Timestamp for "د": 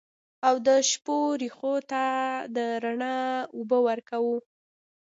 0.67-0.69, 2.55-2.57